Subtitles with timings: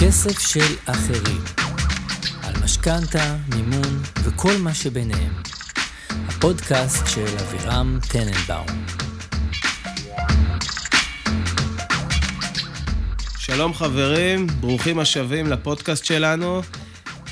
[0.00, 1.42] כסף של אחרים.
[2.42, 5.32] על משכנתה, מימון וכל מה שביניהם.
[6.10, 8.66] הפודקאסט של אבירם טננבאום.
[13.38, 16.62] שלום חברים, ברוכים השבים לפודקאסט שלנו.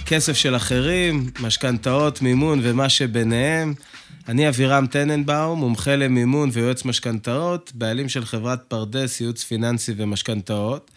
[0.06, 3.74] כסף של אחרים, משכנתאות, מימון ומה שביניהם.
[4.28, 10.90] אני אבירם טננבאום, מומחה למימון ויועץ משכנתאות, בעלים של חברת פרדס, ייעוץ פיננסי ומשכנתאות.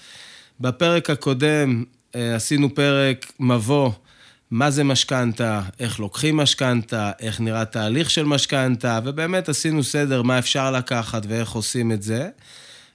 [0.59, 1.83] בפרק הקודם
[2.15, 3.91] אה, עשינו פרק מבוא,
[4.51, 10.39] מה זה משכנתה, איך לוקחים משכנתה, איך נראה תהליך של משכנתה, ובאמת עשינו סדר מה
[10.39, 12.29] אפשר לקחת ואיך עושים את זה.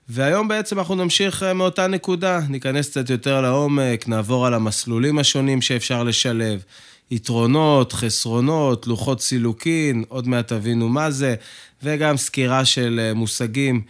[0.08, 5.62] והיום בעצם אנחנו נמשיך אה, מאותה נקודה, ניכנס קצת יותר לעומק, נעבור על המסלולים השונים
[5.62, 6.62] שאפשר לשלב,
[7.10, 11.34] יתרונות, חסרונות, לוחות סילוקין, עוד מעט תבינו מה זה,
[11.83, 13.83] וגם סקירה של אה, מושגים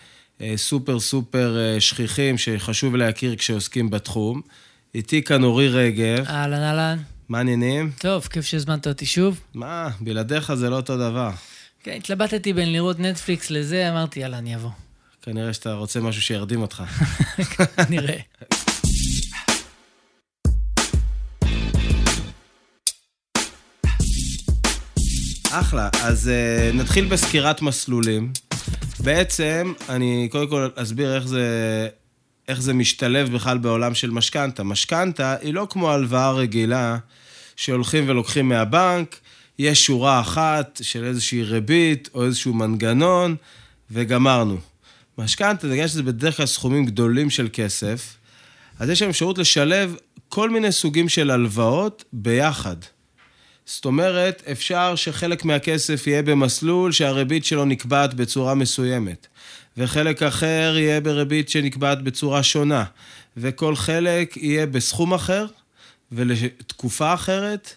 [0.56, 4.40] סופר סופר שכיחים שחשוב להכיר כשעוסקים בתחום.
[4.94, 6.24] איתי כאן אורי רגב.
[6.28, 6.98] אהלן, אהלן.
[7.28, 7.90] מה העניינים?
[7.98, 9.40] טוב, כיף שהזמנת אותי שוב.
[9.54, 11.30] מה, בלעדיך זה לא אותו דבר.
[11.82, 14.70] כן, התלבטתי בין לראות נטפליקס לזה, אמרתי, יאללה, אני אבוא.
[15.22, 16.82] כנראה שאתה רוצה משהו שירדים אותך.
[17.90, 18.18] נראה.
[25.50, 28.32] אחלה, אז uh, נתחיל בסקירת מסלולים.
[29.04, 31.88] בעצם, אני קודם כל אסביר איך זה,
[32.48, 34.62] איך זה משתלב בכלל בעולם של משכנתה.
[34.62, 36.98] משכנתה היא לא כמו הלוואה רגילה
[37.56, 39.16] שהולכים ולוקחים מהבנק,
[39.58, 43.36] יש שורה אחת של איזושהי ריבית או איזשהו מנגנון,
[43.90, 44.58] וגמרנו.
[45.18, 48.16] משכנתה, בגלל שזה בדרך כלל סכומים גדולים של כסף,
[48.78, 49.96] אז יש שם אפשרות לשלב
[50.28, 52.76] כל מיני סוגים של הלוואות ביחד.
[53.66, 59.26] זאת אומרת, אפשר שחלק מהכסף יהיה במסלול שהריבית שלו נקבעת בצורה מסוימת,
[59.76, 62.84] וחלק אחר יהיה בריבית שנקבעת בצורה שונה,
[63.36, 65.46] וכל חלק יהיה בסכום אחר
[66.12, 67.74] ולתקופה אחרת,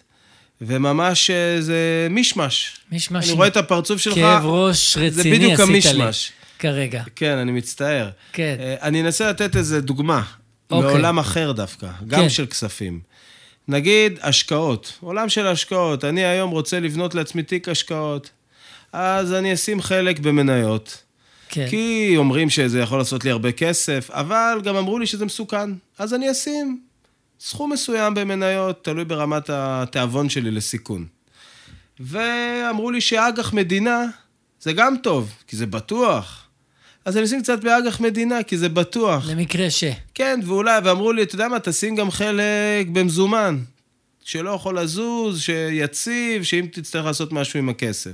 [0.60, 2.76] וממש אה, זה מישמש.
[2.92, 3.24] מישמש.
[3.24, 4.14] אני רואה את הפרצוף שלך.
[4.14, 5.32] כאב ראש רציני עשית לי.
[5.32, 6.32] זה בדיוק המישמש.
[6.58, 7.02] כרגע.
[7.16, 8.10] כן, אני מצטער.
[8.32, 8.56] כן.
[8.60, 10.22] אה, אני אנסה לתת איזה דוגמה,
[10.70, 10.90] אוקיי.
[10.90, 12.28] מעולם אחר דווקא, גם כן.
[12.28, 13.00] של כספים.
[13.68, 18.30] נגיד השקעות, עולם של השקעות, אני היום רוצה לבנות לעצמי תיק השקעות,
[18.92, 21.02] אז אני אשים חלק במניות.
[21.48, 21.66] כן.
[21.70, 26.14] כי אומרים שזה יכול לעשות לי הרבה כסף, אבל גם אמרו לי שזה מסוכן, אז
[26.14, 26.80] אני אשים
[27.40, 31.06] סכום מסוים במניות, תלוי ברמת התיאבון שלי לסיכון.
[32.00, 34.04] ואמרו לי שאג"ח מדינה
[34.60, 36.47] זה גם טוב, כי זה בטוח.
[37.08, 39.26] אז אני אשים קצת באג"ח מדינה, כי זה בטוח.
[39.28, 39.84] למקרה ש...
[40.14, 43.58] כן, ואולי, ואמרו לי, אתה יודע מה, תשים גם חלק במזומן,
[44.24, 48.10] שלא יכול לזוז, שיציב, שאם תצטרך לעשות משהו עם הכסף.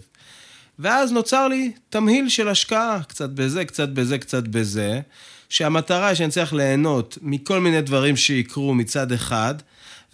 [0.78, 5.00] ואז נוצר לי תמהיל של השקעה, קצת בזה, קצת בזה, קצת בזה,
[5.48, 9.54] שהמטרה היא שאני צריך ליהנות מכל מיני דברים שיקרו מצד אחד,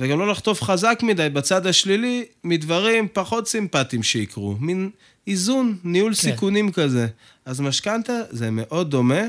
[0.01, 4.57] וגם לא לחטוף חזק מדי בצד השלילי מדברים פחות סימפטיים שיקרו.
[4.61, 4.91] מין
[5.27, 6.21] איזון, ניהול כן.
[6.21, 7.07] סיכונים כזה.
[7.45, 9.21] אז משכנתה זה מאוד דומה,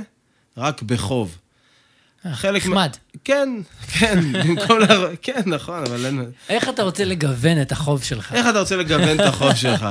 [0.58, 1.38] רק בחוב.
[2.34, 2.92] חלק מה- נחמד.
[3.24, 3.50] כן,
[4.00, 4.86] כן, במקום ל...
[5.22, 6.32] כן, נכון, אבל אין...
[6.50, 8.34] איך אתה רוצה לגוון את החוב שלך?
[8.34, 9.86] איך אתה רוצה לגוון את החוב שלך?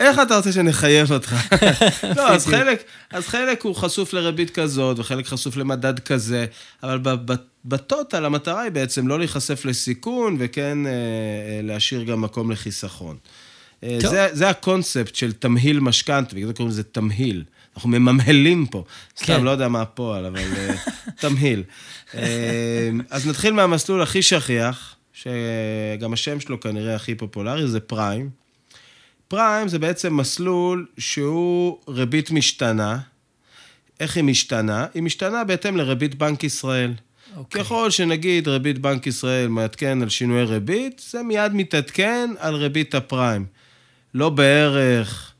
[0.00, 1.36] איך אתה רוצה שנחייב אותך?
[2.16, 2.46] לא, אז.
[2.46, 6.46] חלק, אז חלק הוא חשוף לריבית כזאת, וחלק חשוף למדד כזה,
[6.82, 6.98] אבל
[7.64, 13.16] בטוטל המטרה היא בעצם לא להיחשף לסיכון, וכן אה, אה, להשאיר גם מקום לחיסכון.
[13.84, 14.10] אה, טוב.
[14.10, 17.44] זה, זה הקונספט של תמהיל משכנתה, בגלל זה קוראים לזה תמהיל.
[17.76, 18.84] אנחנו מממהלים פה.
[19.16, 19.44] סתם, כן.
[19.44, 20.40] לא יודע מה הפועל, אבל
[21.20, 21.62] תמהיל.
[23.10, 28.30] אז נתחיל מהמסלול הכי שכיח, שגם השם שלו כנראה הכי פופולרי, זה פריים.
[29.28, 32.98] פריים זה בעצם מסלול שהוא ריבית משתנה.
[34.00, 34.86] איך היא משתנה?
[34.94, 36.92] היא משתנה בהתאם לריבית בנק ישראל.
[37.36, 37.64] אוקיי.
[37.64, 43.46] ככל שנגיד ריבית בנק ישראל מעדכן על שינויי ריבית, זה מיד מתעדכן על ריבית הפריים.
[44.14, 45.32] לא בערך,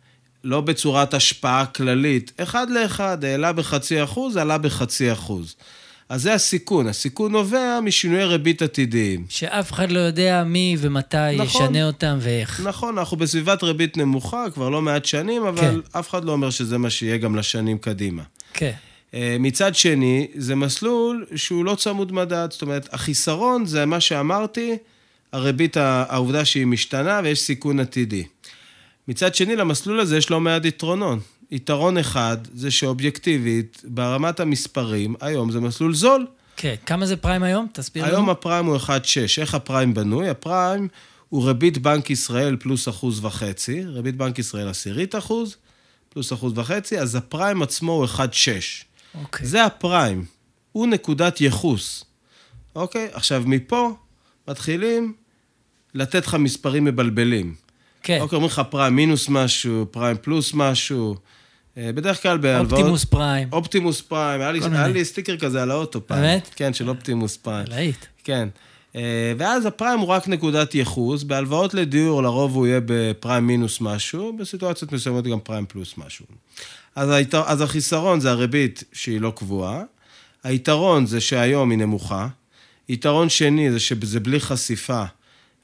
[0.44, 2.32] לא בצורת השפעה כללית.
[2.36, 5.54] אחד לאחד, העלה בחצי אחוז, עלה בחצי אחוז.
[6.08, 6.86] אז זה הסיכון.
[6.86, 9.26] הסיכון נובע משינויי ריבית עתידיים.
[9.28, 11.64] שאף אחד לא יודע מי ומתי נכון.
[11.64, 12.60] ישנה אותם ואיך.
[12.60, 15.74] נכון, אנחנו בסביבת ריבית נמוכה כבר לא מעט שנים, אבל כן.
[15.92, 18.22] אף אחד לא אומר שזה מה שיהיה גם לשנים קדימה.
[18.52, 18.72] כן.
[19.14, 24.76] אה, מצד שני, זה מסלול שהוא לא צמוד מדד, זאת אומרת, החיסרון זה מה שאמרתי,
[25.32, 28.24] הריבית, העובדה שהיא משתנה ויש סיכון עתידי.
[29.08, 31.18] מצד שני, למסלול הזה יש לא מעט יתרונות.
[31.50, 36.26] יתרון אחד זה שאובייקטיבית, ברמת המספרים, היום זה מסלול זול.
[36.56, 36.74] כן.
[36.86, 37.66] כמה זה פריים היום?
[37.72, 38.12] תסביר לנו.
[38.12, 38.90] היום הפריים הוא 1.6.
[39.40, 40.28] איך הפריים בנוי?
[40.28, 40.88] הפריים
[41.28, 45.56] הוא ריבית בנק ישראל פלוס אחוז וחצי, ריבית בנק ישראל עשירית אחוז,
[46.08, 48.20] פלוס אחוז וחצי, אז הפריים עצמו הוא 1.6.
[49.20, 49.46] אוקיי.
[49.46, 50.24] זה הפריים.
[50.72, 52.04] הוא נקודת ייחוס.
[52.76, 53.08] אוקיי?
[53.12, 53.90] עכשיו, מפה
[54.48, 55.14] מתחילים
[55.94, 57.54] לתת לך מספרים מבלבלים.
[58.02, 58.18] כן.
[58.20, 61.16] אוקיי, אומרים לך פריים מינוס משהו, פריים פלוס משהו.
[61.76, 62.72] אה, בדרך כלל בהלוואות...
[62.72, 63.48] אופטימוס פריים.
[63.52, 64.88] אופטימוס פריים, היה.
[64.88, 66.20] לי סטיקר כזה על האוטו פעם.
[66.20, 66.50] באמת?
[66.56, 67.66] כן, של אופטימוס פריים.
[67.68, 68.06] להיט.
[68.24, 68.48] כן.
[68.96, 74.36] אה, ואז הפריים הוא רק נקודת ייחוס, בהלוואות לדיור לרוב הוא יהיה בפריים מינוס משהו,
[74.36, 76.26] בסיטואציות מסוימות גם פריים פלוס משהו.
[76.94, 79.82] אז, היתר, אז החיסרון זה הריבית שהיא לא קבועה,
[80.44, 82.28] היתרון זה שהיום היא נמוכה,
[82.88, 85.04] יתרון שני זה שזה בלי חשיפה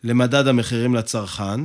[0.05, 1.61] למדד המחירים לצרכן,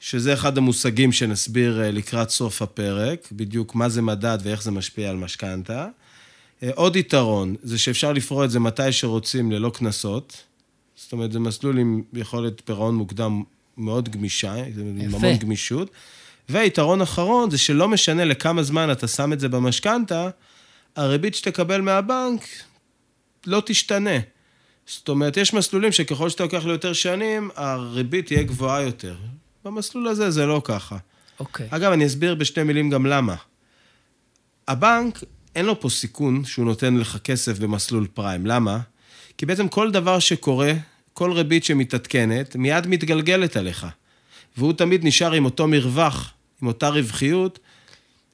[0.00, 5.10] שזה אחד המושגים שנסביר אה, לקראת סוף הפרק, בדיוק מה זה מדד ואיך זה משפיע
[5.10, 5.88] על משכנתה.
[6.62, 10.42] אה, עוד יתרון זה שאפשר לפרוע את זה מתי שרוצים ללא קנסות.
[10.96, 13.42] זאת אומרת, זה מסלול עם יכולת פירעון מוקדם
[13.76, 15.16] מאוד גמישה, עם יפה.
[15.16, 15.90] המון גמישות.
[16.48, 20.28] ויתרון אחרון זה שלא משנה לכמה זמן אתה שם את זה במשכנתה,
[20.96, 22.46] הריבית שתקבל מהבנק
[23.46, 24.18] לא תשתנה.
[24.86, 29.16] זאת אומרת, יש מסלולים שככל שאתה לוקח ליותר שנים, הריבית תהיה גבוהה יותר.
[29.64, 30.96] במסלול הזה זה לא ככה.
[31.40, 31.66] אוקיי.
[31.70, 33.34] אגב, אני אסביר בשתי מילים גם למה.
[34.68, 35.24] הבנק,
[35.56, 38.46] אין לו פה סיכון שהוא נותן לך כסף במסלול פריים.
[38.46, 38.80] למה?
[39.38, 40.72] כי בעצם כל דבר שקורה,
[41.12, 43.86] כל ריבית שמתעדכנת, מיד מתגלגלת עליך.
[44.56, 46.32] והוא תמיד נשאר עם אותו מרווח,
[46.62, 47.58] עם אותה רווחיות,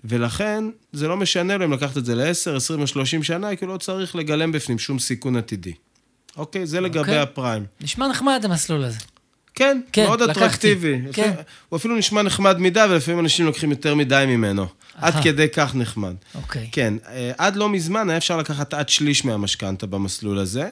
[0.05, 3.64] ולכן זה לא משנה לו אם לקחת את זה ל-10, 20 או 30 שנה, כי
[3.64, 5.73] הוא לא צריך לגלם בפנים שום סיכון עתידי.
[6.37, 6.67] אוקיי?
[6.67, 7.19] זה לגבי אוקיי.
[7.19, 7.64] הפריים.
[7.81, 8.99] נשמע נחמד המסלול הזה.
[9.55, 10.41] כן, כן, מאוד לקחתי.
[10.41, 10.99] אטרקטיבי.
[11.12, 11.32] כן.
[11.69, 14.67] הוא אפילו נשמע נחמד מדי, ולפעמים אנשים לוקחים יותר מדי ממנו.
[14.94, 15.23] עד אהה.
[15.23, 16.14] כדי כך נחמד.
[16.35, 16.69] אוקיי.
[16.73, 20.69] כן, אה, עד לא מזמן היה אפשר לקחת עד שליש מהמשכנתה במסלול הזה,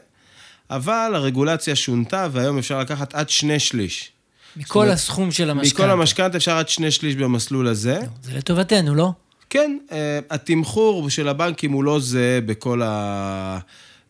[0.71, 4.13] אבל הרגולציה שונתה, והיום אפשר לקחת עד שני שליש.
[4.57, 5.83] מכל אומרת, הסכום של המשכנתה.
[5.83, 8.01] מכל המשכנתה אפשר עד שני שליש במסלול הזה.
[8.23, 9.13] זה לטובתנו, לא?
[9.51, 13.59] כן, אה, התמחור של הבנקים הוא לא זהה בכל ה...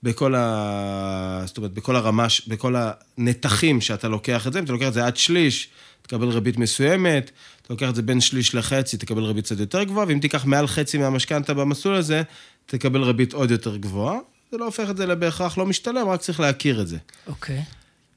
[0.02, 1.42] בכל ה...
[1.46, 2.74] זאת אומרת, בכל הרמה, בכל
[3.18, 5.68] הנתחים שאתה לוקח את זה, אם אתה לוקח את זה עד שליש,
[6.02, 7.30] תקבל ריבית מסוימת,
[7.62, 10.66] אתה לוקח את זה בין שליש לחצי, תקבל ריבית קצת יותר גבוהה, ואם תיקח מעל
[10.66, 12.22] חצי מהמשכנתה במסלול הזה,
[12.66, 14.18] תקבל ריבית עוד יותר גבוהה.
[14.52, 16.98] זה לא הופך את זה לבהכרח לא משתלם, רק צריך להכיר את זה.
[17.26, 17.62] אוקיי.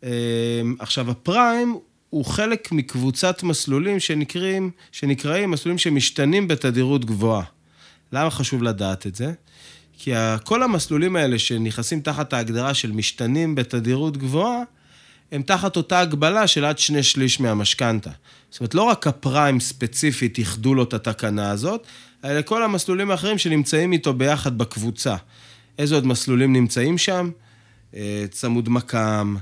[0.04, 0.10] אמ,
[0.80, 1.78] עכשיו, הפריים
[2.10, 7.44] הוא חלק מקבוצת מסלולים שנקראים, שנקראים מסלולים שמשתנים בתדירות גבוהה.
[8.12, 9.34] למה חשוב לדעת את זה?
[9.98, 10.12] כי
[10.44, 14.64] כל המסלולים האלה שנכנסים תחת ההגדרה של משתנים בתדירות גבוהה,
[15.32, 18.10] הם תחת אותה הגבלה של עד שני שליש מהמשכנתה.
[18.50, 21.88] זאת אומרת, לא רק הפריים ספציפית איחדו לו את התקנה הזאת,
[22.26, 25.16] אלא כל המסלולים האחרים שנמצאים איתו ביחד בקבוצה.
[25.80, 27.30] איזה עוד מסלולים נמצאים שם?
[27.96, 29.36] אה, צמוד מקם,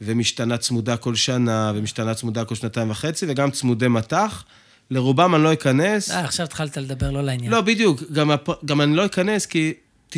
[0.00, 4.44] ומשתנה צמודה כל שנה, ומשתנה צמודה כל שנתיים וחצי, וגם צמודי מטח.
[4.90, 6.10] לרובם אני לא אכנס.
[6.10, 7.50] אה, עכשיו התחלת לדבר לא לעניין.
[7.50, 8.02] לא, בדיוק.
[8.12, 8.64] גם, הפ...
[8.64, 9.74] גם אני לא אכנס, כי
[10.12, 10.16] 99%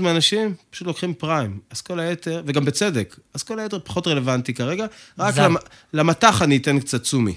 [0.00, 1.58] מהאנשים פשוט לוקחים פריים.
[1.70, 4.86] אז כל היתר, וגם בצדק, אז כל היתר פחות רלוונטי כרגע.
[5.18, 5.38] רק.
[5.38, 5.56] למ...
[5.92, 7.14] למטח אני אתן קצת.
[7.14, 7.28] אם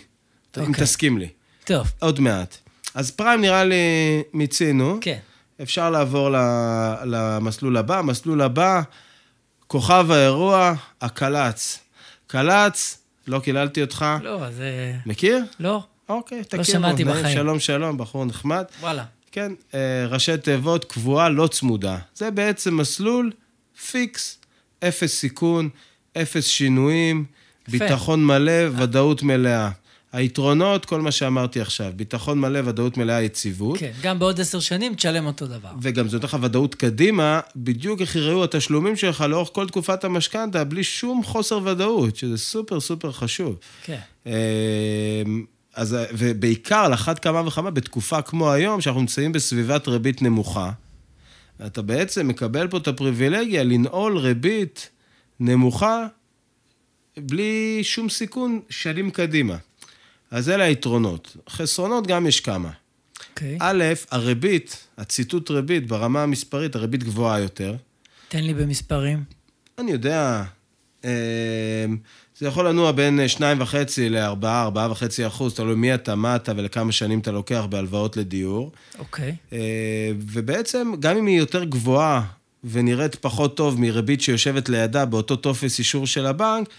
[0.57, 0.73] אוקיי.
[0.83, 1.27] תסכים לי.
[1.63, 2.57] טוב, עוד מעט.
[2.95, 3.75] אז פריים נראה לי
[4.33, 4.97] מיצינו.
[5.01, 5.17] כן.
[5.63, 6.29] אפשר לעבור
[7.05, 7.99] למסלול הבא.
[7.99, 8.81] המסלול הבא,
[9.67, 11.79] כוכב האירוע, הקל"צ.
[12.27, 12.97] קל"צ,
[13.27, 14.05] לא קיללתי אותך.
[14.23, 14.93] לא, זה...
[15.05, 15.43] מכיר?
[15.59, 16.63] לא, אוקיי, תכירו.
[16.65, 17.37] שמעתי נעים, בחיים.
[17.37, 18.63] שלום, שלום, בחור נחמד.
[18.79, 19.03] וואלה.
[19.31, 21.97] כן, אה, ראשי תיבות, קבועה, לא צמודה.
[22.15, 23.31] זה בעצם מסלול
[23.91, 24.37] פיקס,
[24.87, 25.69] אפס סיכון,
[26.21, 27.25] אפס שינויים,
[27.67, 27.77] יפה.
[27.77, 29.69] ביטחון מלא, ודאות מלאה.
[30.11, 33.79] היתרונות, כל מה שאמרתי עכשיו, ביטחון מלא, ודאות מלאה, יציבות.
[33.79, 35.69] כן, גם בעוד עשר שנים תשלם אותו דבר.
[35.81, 40.63] וגם זה נותן לך ודאות קדימה, בדיוק איך יראו התשלומים שלך לאורך כל תקופת המשכנתה,
[40.63, 43.55] בלי שום חוסר ודאות, שזה סופר סופר חשוב.
[43.83, 43.99] כן.
[44.27, 45.23] אה,
[45.75, 50.71] אז, ובעיקר, על אחת כמה וכמה, בתקופה כמו היום, שאנחנו נמצאים בסביבת ריבית נמוכה,
[51.65, 54.89] אתה בעצם מקבל פה את הפריבילגיה לנעול ריבית
[55.39, 56.05] נמוכה
[57.17, 59.57] בלי שום סיכון שנים קדימה.
[60.31, 61.37] אז אלה היתרונות.
[61.49, 62.69] חסרונות גם יש כמה.
[63.29, 63.57] אוקיי.
[63.59, 67.75] א', הריבית, הציטוט ריבית ברמה המספרית, הריבית גבוהה יותר.
[68.27, 69.23] תן לי במספרים.
[69.77, 70.43] אני יודע,
[71.05, 71.09] אה,
[72.37, 73.43] זה יכול לנוע בין 2.5
[74.09, 78.71] ל-4, 4.5 אחוז, תלוי מי אתה, מה אתה ולכמה שנים אתה לוקח בהלוואות לדיור.
[78.99, 79.35] אוקיי.
[79.53, 82.23] אה, ובעצם, גם אם היא יותר גבוהה
[82.63, 86.69] ונראית פחות טוב מריבית שיושבת לידה באותו טופס אישור של הבנק,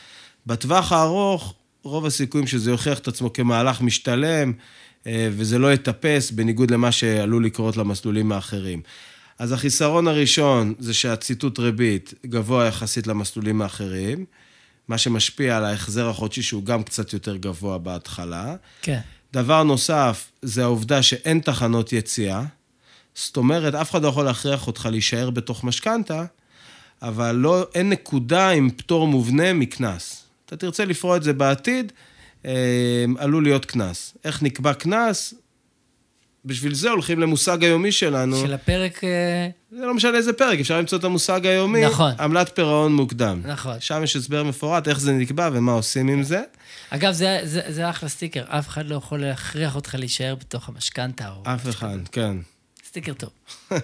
[0.46, 4.52] בטווח הארוך, רוב הסיכויים שזה יוכיח את עצמו כמהלך משתלם,
[5.06, 8.82] אה, וזה לא יטפס, בניגוד למה שעלול לקרות למסלולים האחרים.
[9.38, 14.24] אז החיסרון הראשון זה שהציטוט ריבית גבוה יחסית למסלולים האחרים,
[14.88, 18.54] מה שמשפיע על ההחזר החודשי שהוא גם קצת יותר גבוה בהתחלה.
[18.82, 19.00] כן.
[19.32, 22.44] דבר נוסף, זה העובדה שאין תחנות יציאה.
[23.14, 26.24] זאת אומרת, אף אחד לא יכול להכריח אותך להישאר בתוך משכנתה,
[27.02, 30.21] אבל לא, אין נקודה עם פטור מובנה מקנס.
[30.52, 31.92] אתה תרצה לפרוע את זה בעתיד,
[32.46, 34.16] אה, עלול להיות קנס.
[34.24, 35.34] איך נקבע קנס?
[36.44, 38.40] בשביל זה הולכים למושג היומי שלנו.
[38.40, 39.04] של הפרק...
[39.04, 41.86] אה, זה לא משנה איזה פרק, אפשר למצוא את המושג היומי.
[41.86, 42.12] נכון.
[42.20, 43.40] עמלת פירעון מוקדם.
[43.44, 43.80] נכון.
[43.80, 46.40] שם יש הסבר מפורט איך זה נקבע ומה עושים עם זה.
[46.90, 51.30] אגב, זה, זה, זה אחלה סטיקר, אף אחד לא יכול להכריח אותך להישאר בתוך המשכנתה.
[51.42, 52.36] אף אחד, כן.
[52.86, 53.30] סטיקר טוב.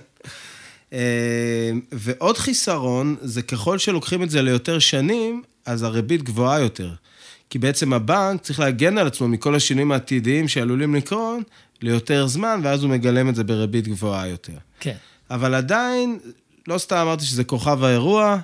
[0.92, 6.90] אה, ועוד חיסרון, זה ככל שלוקחים את זה ליותר שנים, אז הריבית גבוהה יותר.
[7.50, 11.42] כי בעצם הבנק צריך להגן על עצמו מכל השינויים העתידיים שעלולים לקרות
[11.82, 14.52] ליותר זמן, ואז הוא מגלם את זה בריבית גבוהה יותר.
[14.80, 14.96] כן.
[15.30, 16.18] אבל עדיין,
[16.68, 18.36] לא סתם אמרתי שזה כוכב האירוע,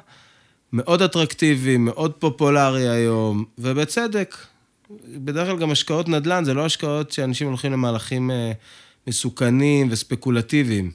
[0.72, 4.36] מאוד אטרקטיבי, מאוד פופולרי היום, ובצדק.
[5.06, 8.52] בדרך כלל גם השקעות נדל"ן, זה לא השקעות שאנשים הולכים למהלכים אה,
[9.06, 10.90] מסוכנים וספקולטיביים.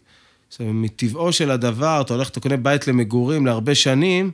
[0.49, 4.31] זאת אומרת, מטבעו של הדבר, אתה הולך, אתה קונה בית למגורים להרבה שנים,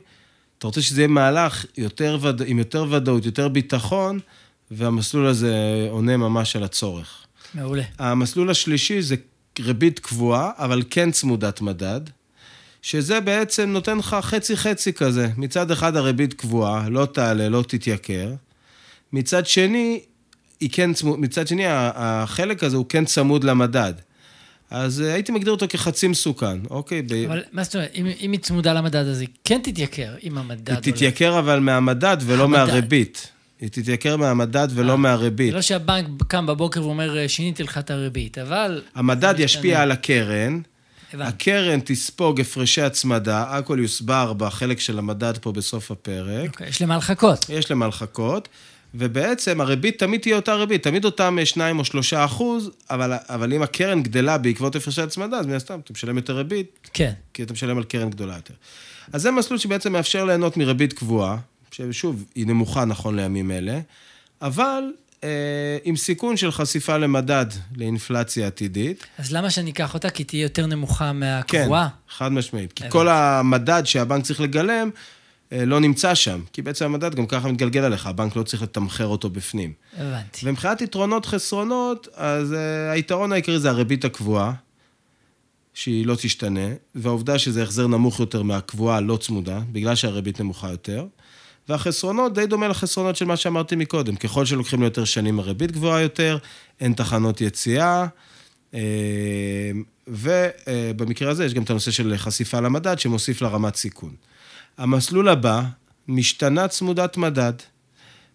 [0.58, 2.42] אתה רוצה שזה יהיה מהלך יותר וד...
[2.46, 4.20] עם יותר ודאות, יותר ביטחון,
[4.70, 7.26] והמסלול הזה עונה ממש על הצורך.
[7.54, 7.82] מעולה.
[7.98, 9.16] המסלול השלישי זה
[9.60, 12.00] ריבית קבועה, אבל כן צמודת מדד,
[12.82, 15.28] שזה בעצם נותן לך חצי-חצי כזה.
[15.36, 18.34] מצד אחד הריבית קבועה, לא תעלה, לא תתייקר.
[19.12, 20.00] מצד שני,
[20.60, 23.92] היא כן צמוד, מצד שני, החלק הזה הוא כן צמוד למדד.
[24.70, 27.02] אז אה, הייתי מגדיר אותו כחצי מסוכן, אוקיי?
[27.02, 27.12] ב...
[27.12, 30.70] אבל מה זאת אומרת, אם, אם היא צמודה למדד, אז היא כן תתייקר, אם המדד
[30.86, 32.58] היא תתייקר אבל מהמדד ולא המדד.
[32.58, 33.28] מהריבית.
[33.60, 35.50] היא תתייקר מהמדד ולא אה, מהריבית.
[35.50, 38.82] זה לא שהבנק קם בבוקר ואומר, "אה, שיניתי לך את הריבית, אבל...
[38.94, 39.82] המדד ישפיע.
[39.82, 40.60] על הקרן,
[41.12, 41.28] הבנתי.
[41.28, 46.48] הקרן תספוג הפרשי הצמדה, הכל יוסבר בחלק של המדד פה בסוף הפרק.
[46.50, 47.46] אוקיי, יש למה לחכות.
[47.48, 48.48] יש למה לחכות,
[48.94, 53.62] ובעצם הריבית תמיד תהיה אותה ריבית, תמיד אותם 2 או 3 אחוז, אבל, אבל אם
[53.62, 57.12] הקרן גדלה בעקבות הפרשי הצמדה, אז מן הסתם אתה משלם יותר ריבית, כן.
[57.34, 58.54] כי אתה משלם על קרן גדולה יותר.
[59.12, 61.36] אז זה מסלול שבעצם מאפשר ליהנות מריבית קבועה,
[61.70, 63.80] ששוב, היא נמוכה נכון לימים אלה,
[64.42, 64.82] אבל
[65.24, 69.06] אה, עם סיכון של חשיפה למדד לאינפלציה עתידית.
[69.18, 70.10] אז למה שאני אקח אותה?
[70.10, 71.88] כי תהיה יותר נמוכה כן, מהקבועה?
[72.08, 72.72] חד משמעית.
[72.72, 72.90] כי.
[72.90, 74.90] כל המדד שהבנק צריך לגלם, אה,
[75.52, 76.40] לא נמצא שם.
[76.52, 79.72] כי בעצם המדד גם ככה מתגלגל עליך, הבנק לא צריך לתמחר אותו בפנים.
[79.96, 80.40] הבנתי.
[80.46, 84.52] ומבחינת יתרונות חסרונות, אז uh, היתרון העיקרי זה הריבית הקבועה,
[85.74, 91.06] שהיא לא תשתנה, והעובדה שזה החזר נמוך יותר מהקבועה הלא צמודה, בגלל שהריבית נמוכה יותר.
[91.68, 94.16] והחסרונות די דומה לחסרונות של מה שאמרתי מקודם.
[94.16, 96.38] ככל שלוקחים ליותר שנים הריבית גבוהה יותר,
[96.80, 98.06] אין תחנות יציאה,
[98.74, 98.80] אה,
[100.08, 104.14] ובמקרה הזה יש גם את הנושא של חשיפה למדד, שמוסיף לרמת סיכון.
[104.78, 105.62] המסלול הבא,
[106.08, 107.52] משתנה צמודת מדד.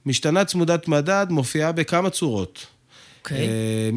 [0.05, 2.65] משתנה צמודת מדד מופיעה בכמה צורות.
[3.19, 3.47] אוקיי.
[3.47, 3.89] אה,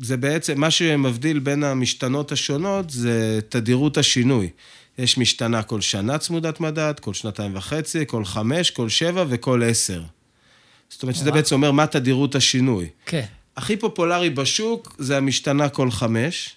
[0.00, 4.50] זה בעצם, מה שמבדיל בין המשתנות השונות זה תדירות השינוי.
[4.98, 10.02] יש משתנה כל שנה צמודת מדד, כל שנתיים וחצי, כל חמש, כל שבע וכל עשר.
[10.88, 11.32] זאת אומרת שזה.
[11.32, 12.88] בעצם אומר מה תדירות השינוי.
[13.06, 13.24] כן.
[13.56, 16.56] הכי פופולרי בשוק זה המשתנה כל חמש,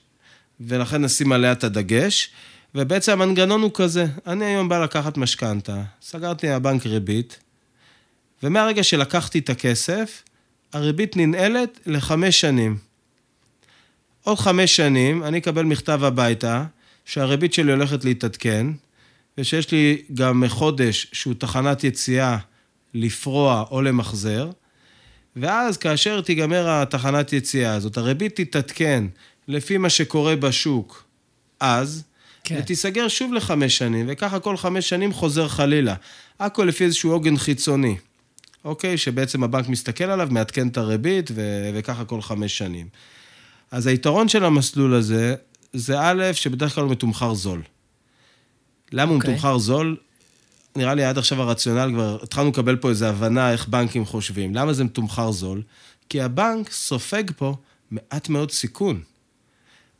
[0.59, 2.29] ולכן נשים עליה את הדגש.
[2.75, 7.39] ובעצם המנגנון הוא כזה, אני היום בא לקחת משכנתה, סגרתי מהבנק ריבית,
[8.43, 10.23] ומהרגע שלקחתי את הכסף,
[10.73, 12.77] הריבית ננעלת לחמש שנים.
[14.23, 16.65] עוד חמש שנים אני אקבל מכתב הביתה
[17.05, 18.67] שהריבית שלי הולכת להתעדכן,
[19.37, 22.37] ושיש לי גם חודש שהוא תחנת יציאה
[22.93, 24.49] לפרוע או למחזר,
[25.35, 29.03] ואז כאשר תיגמר התחנת יציאה הזאת, הריבית תתעדכן
[29.47, 31.03] לפי מה שקורה בשוק
[31.59, 32.03] אז,
[32.47, 32.59] כן.
[32.59, 35.95] ותיסגר שוב לחמש שנים, וככה כל חמש שנים חוזר חלילה.
[36.39, 37.95] הכל לפי איזשהו עוגן חיצוני,
[38.65, 38.97] אוקיי?
[38.97, 42.87] שבעצם הבנק מסתכל עליו, מעדכן את הריבית, ו- וככה כל חמש שנים.
[43.71, 45.35] אז היתרון של המסלול הזה,
[45.73, 47.61] זה א', שבדרך כלל הוא מתומחר זול.
[48.91, 49.29] למה הוא אוקיי.
[49.29, 49.97] מתומחר זול?
[50.75, 54.55] נראה לי עד עכשיו הרציונל כבר, התחלנו לקבל פה איזו הבנה איך בנקים חושבים.
[54.55, 55.61] למה זה מתומחר זול?
[56.09, 57.55] כי הבנק סופג פה
[57.91, 59.01] מעט מאוד סיכון.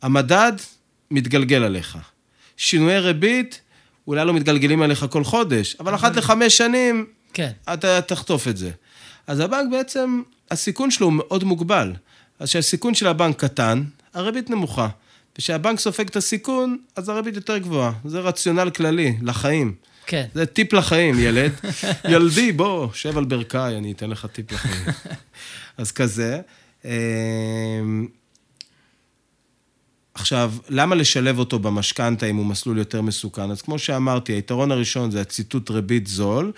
[0.02, 0.52] המדד
[1.10, 1.98] מתגלגל עליך.
[2.58, 3.60] שינויי ריבית
[4.06, 7.50] אולי לא מתגלגלים עליך כל חודש, אבל אחת לחמש שנים כן.
[7.72, 8.70] אתה תחטוף את זה.
[9.26, 11.92] אז הבנק בעצם, הסיכון שלו הוא מאוד מוגבל.
[12.38, 13.82] אז כשהסיכון של הבנק קטן,
[14.14, 14.88] הריבית נמוכה.
[15.38, 17.92] וכשהבנק סופג את הסיכון, אז הריבית יותר גבוהה.
[18.04, 19.74] זה רציונל כללי, לחיים.
[20.06, 20.26] כן.
[20.34, 21.52] זה טיפ לחיים, ילד.
[22.12, 24.84] ילדי, בוא, שב על ברכיי, אני אתן לך טיפ לחיים.
[25.78, 26.40] אז כזה.
[30.20, 33.50] עכשיו, למה לשלב אותו במשכנתה אם הוא מסלול יותר מסוכן?
[33.50, 36.52] אז כמו שאמרתי, היתרון הראשון זה הציטוט ריבית זול.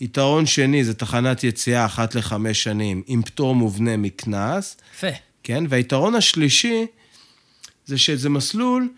[0.00, 5.06] יתרון שני זה תחנת יציאה אחת לחמש שנים עם פטור מובנה מקנס, יפה.
[5.42, 5.64] כן?
[5.68, 6.86] והיתרון השלישי
[7.86, 8.88] זה שזה מסלול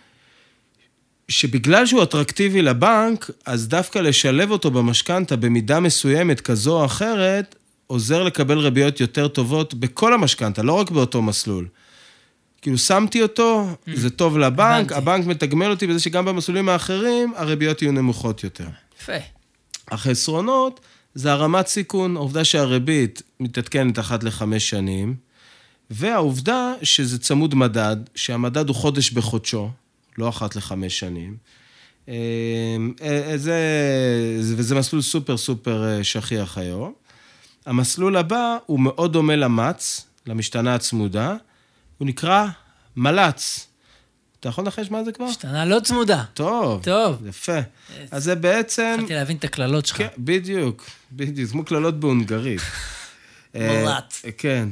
[1.28, 7.54] שבגלל שהוא אטרקטיבי לבנק, אז דווקא לשלב אותו במשכנתה במידה מסוימת כזו או אחרת,
[7.86, 11.66] עוזר לקבל ריביות יותר טובות בכל המשכנתה, לא רק באותו מסלול.
[12.64, 13.90] כאילו, שמתי אותו, mm.
[13.94, 14.94] זה טוב לבנק, הבנתי.
[14.94, 18.66] הבנק מתגמל אותי בזה שגם במסלולים האחרים, הריביות יהיו נמוכות יותר.
[19.00, 19.12] יפה.
[19.90, 20.80] החסרונות
[21.14, 25.14] זה הרמת סיכון, העובדה שהריבית מתעדכנת אחת לחמש שנים,
[25.90, 29.70] והעובדה שזה צמוד מדד, שהמדד הוא חודש בחודשו,
[30.18, 31.36] לא אחת לחמש שנים.
[32.08, 32.14] אה,
[33.02, 33.56] אה, זה,
[34.56, 36.92] וזה מסלול סופר סופר אה, שכיח היום.
[37.66, 41.36] המסלול הבא הוא מאוד דומה למץ, למשתנה הצמודה,
[41.98, 42.46] הוא נקרא
[42.96, 43.68] מל"צ.
[44.40, 45.26] אתה יכול לנחש מה זה כבר?
[45.26, 46.24] משתנה לא צמודה.
[46.34, 46.82] טוב.
[46.82, 47.26] טוב.
[47.26, 47.58] יפה.
[48.10, 48.92] אז זה בעצם...
[48.94, 49.96] התחלתי להבין את הקללות שלך.
[49.96, 52.60] כן, בדיוק, בדיוק, כמו קללות בהונגרית.
[53.54, 54.22] מל"צ.
[54.38, 54.68] כן.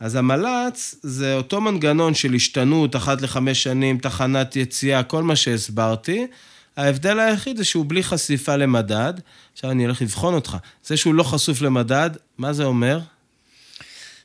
[0.00, 6.26] אז המל"צ זה אותו מנגנון של השתנות, אחת לחמש שנים, תחנת יציאה, כל מה שהסברתי.
[6.76, 9.14] ההבדל היחיד זה שהוא בלי חשיפה למדד.
[9.52, 10.56] עכשיו אני הולך לבחון אותך.
[10.84, 13.00] זה שהוא לא חשוף למדד, מה זה אומר?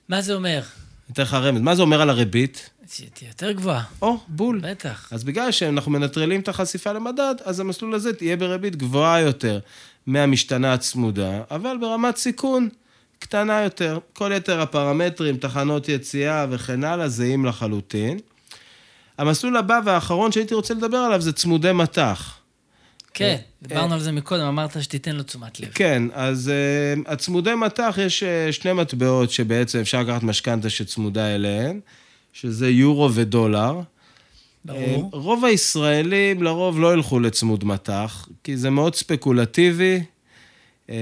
[0.10, 0.62] מה זה אומר?
[1.14, 1.62] אתן לך רמז.
[1.62, 2.70] מה זה אומר על הריבית?
[2.92, 3.84] שתהיה יותר גבוהה.
[4.02, 4.60] או, בול.
[4.64, 5.14] בטח.
[5.14, 9.60] אז בגלל שאנחנו מנטרלים את החשיפה למדד, אז המסלול הזה תהיה בריבית גבוהה יותר
[10.08, 12.70] מהמשתנה הצמודה, אבל ברמת סיכון
[13.20, 14.00] קטנה יותר.
[14.14, 18.20] כל יתר הפרמטרים, תחנות יציאה וכן הלאה, זהים לחלוטין.
[19.18, 22.41] המסלול הבא והאחרון שהייתי רוצה לדבר עליו זה צמודי מטח.
[23.14, 25.70] כן, אה, דיברנו על זה מקודם, אמרת שתיתן לו תשומת לב.
[25.74, 31.80] כן, אז uh, הצמודי מטח, יש uh, שני מטבעות שבעצם אפשר לקחת משכנתה שצמודה אליהן,
[32.34, 33.82] שזה יורו ודולר.
[34.66, 35.10] ברור.
[35.14, 40.04] רוב הישראלים לרוב לא ילכו לצמוד מטח, כי זה מאוד ספקולטיבי,
[40.88, 40.94] כן.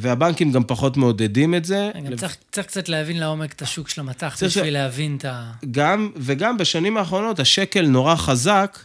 [0.00, 1.90] והבנקים גם פחות מעודדים את זה.
[2.04, 4.68] גם צריך, צריך קצת להבין לעומק את השוק של המטח, בשביל ש...
[4.68, 5.52] להבין את ה...
[5.70, 8.78] גם, וגם בשנים האחרונות השקל נורא חזק,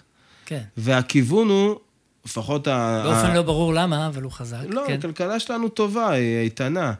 [0.46, 0.62] כן.
[0.78, 1.76] והכיוון הוא
[2.26, 3.02] לפחות ה...
[3.04, 3.36] באופן ה...
[3.36, 4.58] לא ברור למה, אבל הוא חזק.
[4.70, 4.94] לא, כן.
[4.94, 6.94] הכלכלה שלנו טובה, היא איתנה.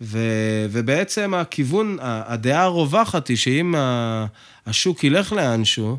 [0.00, 0.18] ו...
[0.70, 3.74] ובעצם הכיוון, הדעה הרווחת היא שאם
[4.66, 5.98] השוק ילך לאנשהו,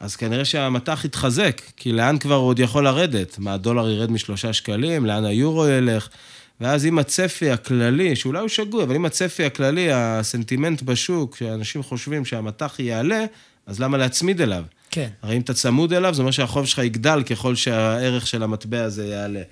[0.00, 3.38] אז כנראה שהמטח יתחזק, כי לאן כבר הוא עוד יכול לרדת?
[3.38, 5.06] מה, הדולר ירד משלושה שקלים?
[5.06, 6.08] לאן היורו ילך?
[6.60, 12.24] ואז אם הצפי הכללי, שאולי הוא שגוי, אבל אם הצפי הכללי, הסנטימנט בשוק, שאנשים חושבים
[12.24, 13.24] שהמטח יעלה,
[13.68, 14.64] אז למה להצמיד אליו?
[14.90, 15.08] כן.
[15.22, 19.06] הרי אם אתה צמוד אליו, זה אומר שהחוב שלך יגדל ככל שהערך של המטבע הזה
[19.06, 19.42] יעלה.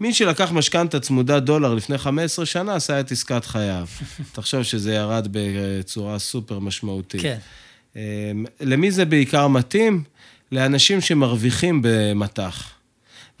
[0.00, 3.86] מי שלקח משכנתה צמודה דולר לפני 15 שנה, עשה את עסקת חייו.
[4.32, 7.22] תחשוב שזה ירד בצורה סופר משמעותית.
[7.22, 7.38] כן.
[7.96, 8.00] אמ,
[8.60, 10.02] למי זה בעיקר מתאים?
[10.52, 12.70] לאנשים שמרוויחים במטח.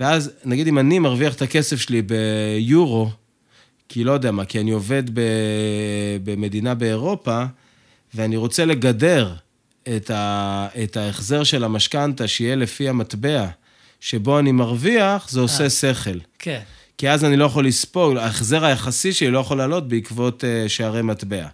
[0.00, 3.10] ואז, נגיד אם אני מרוויח את הכסף שלי ביורו,
[3.88, 5.02] כי לא יודע מה, כי אני עובד
[6.24, 7.44] במדינה באירופה,
[8.14, 9.34] ואני רוצה לגדר
[9.96, 13.46] את, ה, את ההחזר של המשכנתה, שיהיה לפי המטבע
[14.00, 15.70] שבו אני מרוויח, זה עושה 아, אה.
[15.70, 16.18] שכל.
[16.38, 16.60] כן.
[16.98, 21.02] כי אז אני לא יכול לספוג, ההחזר היחסי שלי לא יכול לעלות בעקבות uh, שערי
[21.02, 21.46] מטבע.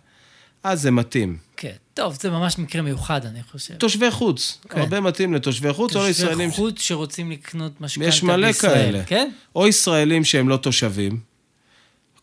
[0.63, 1.37] אז זה מתאים.
[1.57, 1.73] כן.
[1.95, 3.75] טוב, זה ממש מקרה מיוחד, אני חושב.
[3.75, 4.59] תושבי חוץ.
[4.69, 4.81] כן.
[4.81, 6.51] הרבה מתאים לתושבי חוץ, או לישראלים...
[6.51, 6.89] תושבי חוץ ש...
[6.89, 8.09] שרוצים לקנות משכנתה בישראל.
[8.09, 9.05] יש מלא כאלה.
[9.05, 9.31] כן?
[9.57, 11.21] או ישראלים שהם לא תושבים.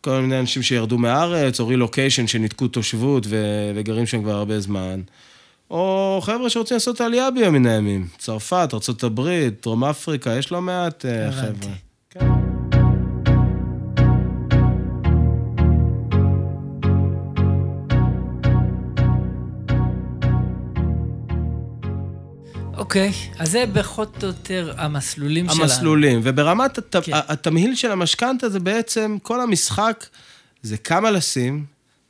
[0.00, 3.36] כל מיני אנשים שירדו מהארץ, או רילוקיישן שניתקו תושבות ו...
[3.74, 5.00] וגרים שם כבר הרבה זמן.
[5.72, 8.06] או חבר'ה שרוצים לעשות עלייה ביום מן הימים.
[8.18, 11.72] צרפת, ארה"ב, דרום אפריקה, יש לא מעט אה, חבר'ה.
[12.10, 12.26] כן.
[22.76, 25.62] אוקיי, אז זה פחות או יותר המסלולים שלנו.
[25.62, 26.96] המסלולים, וברמת הת...
[27.02, 27.12] כן.
[27.14, 30.06] התמהיל של המשכנתה זה בעצם, כל המשחק
[30.62, 31.64] זה כמה לשים,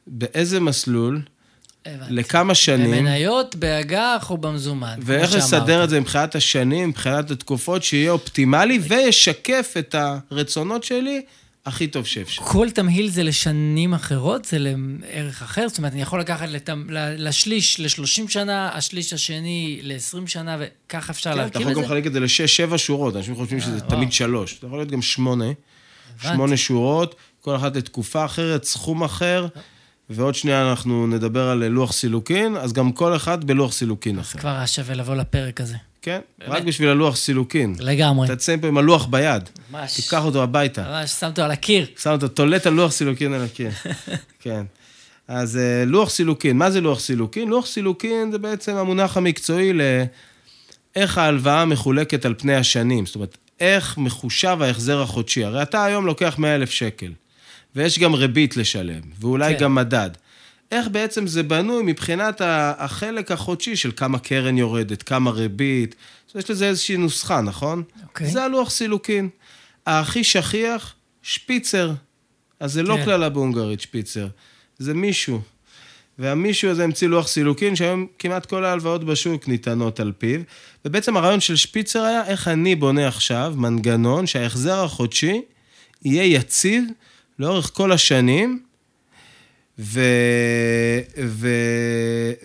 [0.07, 1.21] באיזה מסלול,
[1.87, 2.13] הבנתי.
[2.13, 2.91] לכמה שנים.
[2.91, 4.99] במניות, באג"ח או במזומן.
[5.03, 11.23] ואיך לסדר את זה מבחינת השנים, מבחינת התקופות, שיהיה אופטימלי וישקף את הרצונות שלי
[11.67, 12.43] הכי טוב שאפשר.
[12.43, 14.45] כל תמהיל זה לשנים אחרות?
[14.45, 15.69] זה לערך אחר?
[15.69, 16.87] זאת אומרת, אני יכול לקחת לתמ...
[17.19, 21.73] לשליש ל-30 שנה, השליש השני ל-20 שנה, וככה אפשר כן, להרכיב את זה?
[21.73, 23.91] אתה יכול גם לחלק את זה לשש-שבע שורות, אנשים חושבים שזה וואו.
[23.91, 24.59] תמיד שלוש.
[24.61, 25.45] זה יכול להיות גם שמונה.
[26.23, 29.47] שמונה שורות, כל אחת לתקופה אחרת, סכום אחר.
[30.15, 34.39] ועוד שנייה אנחנו נדבר על לוח סילוקין, אז גם כל אחד בלוח סילוקין אחר.
[34.39, 35.77] אז כבר היה שווה לבוא לפרק הזה.
[36.03, 36.53] כן, באמת?
[36.53, 37.75] רק בשביל הלוח סילוקין.
[37.79, 38.29] לגמרי.
[38.29, 39.49] תצא פה עם הלוח ביד.
[39.71, 39.95] ממש.
[39.95, 40.83] תיקח אותו הביתה.
[40.83, 41.87] ממש, שם אותו על הקיר.
[41.99, 43.71] שם אותו, תולה את הלוח סילוקין על הקיר.
[44.43, 44.65] כן.
[45.29, 47.49] אז אה, לוח סילוקין, מה זה לוח סילוקין?
[47.49, 53.07] לוח סילוקין זה בעצם המונח המקצועי לאיך ההלוואה מחולקת על פני השנים.
[53.07, 55.45] זאת אומרת, איך מחושב ההחזר החודשי.
[55.45, 57.13] הרי אתה היום לוקח 100,000 שקל.
[57.77, 59.61] ויש גם ריבית לשלם, ואולי כן.
[59.61, 60.11] גם מדד.
[60.73, 62.41] איך בעצם זה בנוי מבחינת
[62.79, 65.95] החלק החודשי של כמה קרן יורדת, כמה ריבית.
[66.35, 67.83] יש לזה איזושהי נוסחה, נכון?
[68.03, 68.31] אוקיי.
[68.31, 69.29] זה הלוח סילוקין.
[69.87, 71.93] הכי שכיח, שפיצר.
[72.61, 73.05] אז זה לא כן.
[73.05, 74.27] קללה בהונגרית, שפיצר.
[74.79, 75.41] זה מישהו.
[76.19, 80.41] והמישהו הזה המציא לוח סילוקין, שהיום כמעט כל ההלוואות בשוק ניתנות על פיו.
[80.85, 85.43] ובעצם הרעיון של שפיצר היה איך אני בונה עכשיו מנגנון שההחזר החודשי
[86.05, 86.85] יהיה יציב
[87.39, 88.63] לאורך כל השנים,
[89.79, 90.01] ו...
[91.25, 91.49] ו...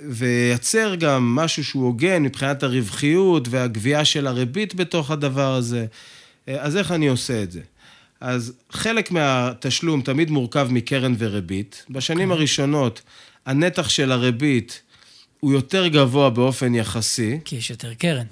[0.10, 5.86] וייצר גם משהו שהוא הוגן מבחינת הרווחיות והגבייה של הריבית בתוך הדבר הזה.
[6.48, 7.62] אז איך אני עושה את זה?
[8.22, 11.86] אז חלק מהתשלום תמיד מורכב מקרן וריבית.
[11.90, 13.02] בשנים הראשונות
[13.46, 14.82] הנתח של הריבית
[15.40, 18.26] הוא יותר גבוה באופן יחסי, כי יש יותר קרן.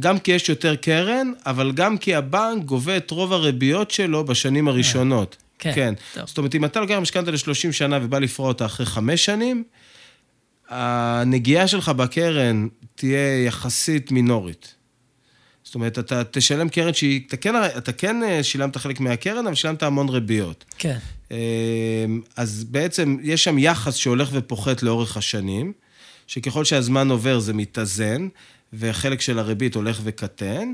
[0.00, 4.68] גם כי יש יותר קרן, אבל גם כי הבנק גובה את רוב הריביות שלו בשנים
[4.68, 5.36] הראשונות.
[5.60, 5.94] כן, כן.
[6.14, 6.26] טוב.
[6.26, 9.64] זאת אומרת, אם אתה לוקח משכנתה ל-30 שנה ובא לפרוע אותה אחרי חמש שנים,
[10.68, 14.74] הנגיעה שלך בקרן תהיה יחסית מינורית.
[15.64, 19.54] זאת אומרת, אתה תשלם קרן שהיא, אתה כן, אתה כן אה, שילמת חלק מהקרן, אבל
[19.54, 20.64] שילמת המון ריביות.
[20.78, 20.98] כן.
[21.30, 21.36] אמ,
[22.36, 25.72] אז בעצם יש שם יחס שהולך ופוחת לאורך השנים,
[26.26, 28.28] שככל שהזמן עובר זה מתאזן,
[28.72, 30.72] וחלק של הריבית הולך וקטן.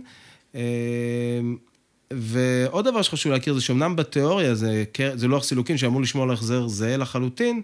[2.13, 6.69] ועוד דבר שחשוב להכיר זה שאומנם בתיאוריה זה, זה לוח סילוקין שאמור לשמור על החזר
[6.69, 7.63] זהה לחלוטין,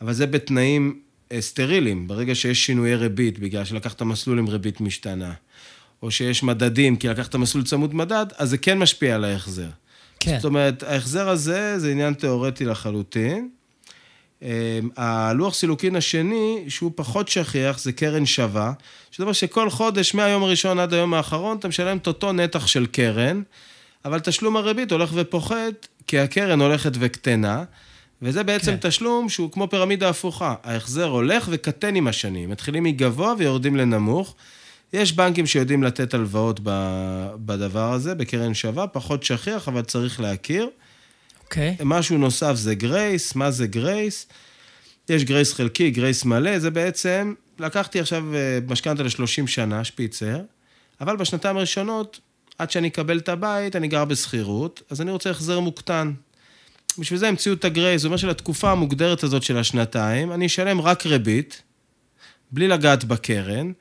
[0.00, 1.00] אבל זה בתנאים
[1.32, 5.32] אה, סטריליים, ברגע שיש שינויי ריבית, בגלל שלקחת מסלול עם ריבית משתנה,
[6.02, 9.68] או שיש מדדים כי לקחת מסלול צמוד מדד, אז זה כן משפיע על ההחזר.
[10.20, 10.36] כן.
[10.36, 13.48] זאת אומרת, ההחזר הזה זה עניין תיאורטי לחלוטין.
[14.42, 14.48] אמ,
[14.96, 18.72] הלוח סילוקין השני, שהוא פחות שכיח, זה קרן שווה,
[19.10, 22.86] שזה אומר שכל חודש, מהיום הראשון עד היום האחרון, אתה משלם את אותו נתח של
[22.86, 23.42] קרן,
[24.04, 27.64] אבל תשלום הריבית הולך ופוחת, כי הקרן הולכת וקטנה,
[28.22, 28.88] וזה בעצם כן.
[28.88, 30.54] תשלום שהוא כמו פירמידה הפוכה.
[30.64, 34.34] ההחזר הולך וקטן עם השנים, מתחילים מגבוה ויורדים לנמוך.
[34.92, 36.60] יש בנקים שיודעים לתת הלוואות
[37.36, 40.68] בדבר הזה, בקרן שווה, פחות שכיח, אבל צריך להכיר.
[41.44, 41.76] אוקיי.
[41.84, 44.26] משהו נוסף זה גרייס, מה זה גרייס?
[45.08, 50.40] יש גרייס חלקי, גרייס מלא, זה בעצם, לקחתי עכשיו אה, משכנתה ל-30 שנה, שפיצר,
[51.00, 52.20] אבל בשנתיים הראשונות,
[52.58, 56.12] עד שאני אקבל את הבית, אני גר בשכירות, אז אני רוצה החזר מוקטן.
[56.98, 61.06] בשביל זה המציאו את הגרייס, זאת אומרת שלתקופה המוגדרת הזאת של השנתיים, אני אשלם רק
[61.06, 61.62] ריבית,
[62.50, 63.72] בלי לגעת בקרן,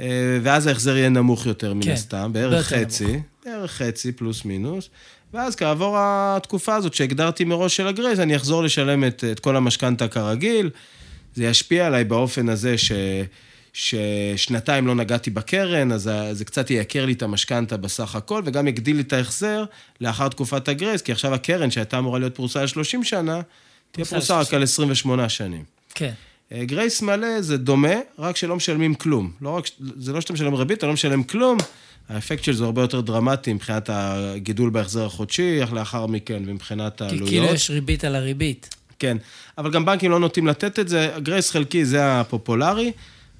[0.00, 4.88] אה, ואז ההחזר יהיה נמוך יותר מן כן, הסתם, בערך חצי, בערך חצי פלוס מינוס.
[5.34, 10.08] ואז כעבור התקופה הזאת שהגדרתי מראש של הגרייס, אני אחזור לשלם את, את כל המשכנתה
[10.08, 10.70] כרגיל.
[11.34, 12.92] זה ישפיע עליי באופן הזה ש,
[13.76, 18.96] ששנתיים לא נגעתי בקרן, אז זה קצת ייקר לי את המשכנתה בסך הכל, וגם יגדיל
[18.96, 19.64] לי את ההחזר
[20.00, 23.40] לאחר תקופת הגרייס, כי עכשיו הקרן שהייתה אמורה להיות פרוסה על 30 שנה,
[23.92, 24.56] תהיה פרוסה רק 30.
[24.56, 25.64] על 28 שנים.
[25.94, 26.12] כן.
[26.52, 29.32] אה, גרייס מלא זה דומה, רק שלא משלמים כלום.
[29.40, 29.64] לא רק,
[29.98, 31.58] זה לא שאתה משלם ריבית, אתה לא משלם כלום.
[32.08, 37.04] האפקט של זה הרבה יותר דרמטי מבחינת הגידול בהחזר החודשי, אך לאחר מכן, ומבחינת סך
[37.04, 37.28] העלויות.
[37.28, 38.74] כאילו יש ריבית על הריבית.
[38.98, 39.16] כן,
[39.58, 41.10] אבל גם בנקים לא נוטים לתת את זה.
[41.18, 42.92] גרייס חלקי זה הפופולרי.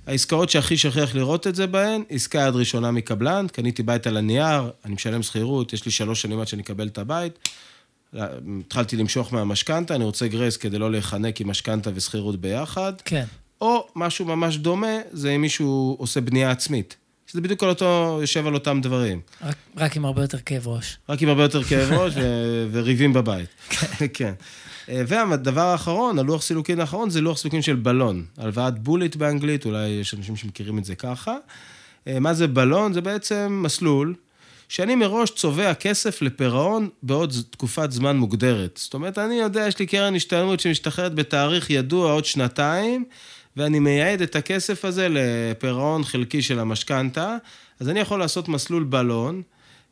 [0.06, 4.70] העסקאות שהכי שכיח לראות את זה בהן, עסקה יד ראשונה מקבלן, קניתי בית על הנייר,
[4.84, 7.48] אני משלם שכירות, יש לי שלוש שנים עד שאני אקבל את הבית.
[8.60, 12.92] התחלתי למשוך מהמשכנתה, אני רוצה גרייס כדי לא להיחנק עם משכנתה ושכירות ביחד.
[13.04, 13.24] כן.
[13.60, 16.96] או משהו ממש דומה, זה אם מישהו עושה בנייה עצמית.
[17.26, 19.20] שזה בדיוק על אותו, יושב על אותם דברים.
[19.42, 20.96] רק, רק עם הרבה יותר כאב ראש.
[21.08, 23.48] רק עם הרבה יותר כאב ראש ו- וריבים בבית.
[24.14, 24.32] כן.
[24.88, 28.24] אה, והדבר האחרון, הלוח סילוקין האחרון, זה לוח סילוקין של בלון.
[28.38, 31.36] הלוואת בוליט באנגלית, אולי יש אנשים שמכירים את זה ככה.
[32.08, 32.92] אה, מה זה בלון?
[32.92, 34.14] זה בעצם מסלול
[34.68, 38.80] שאני מראש צובע כסף לפירעון בעוד תקופת זמן מוגדרת.
[38.82, 43.04] זאת אומרת, אני יודע, יש לי קרן השתלמות שמשתחררת בתאריך ידוע עוד שנתיים,
[43.56, 47.36] ואני מייעד את הכסף הזה לפירעון חלקי של המשכנתה,
[47.80, 49.42] אז אני יכול לעשות מסלול בלון.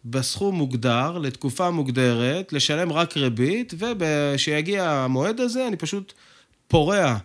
[0.05, 6.13] בסכום מוגדר, לתקופה מוגדרת, לשלם רק ריבית, וכשיגיע המועד הזה, אני פשוט
[6.69, 7.17] פורע